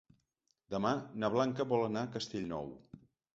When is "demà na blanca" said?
0.75-1.67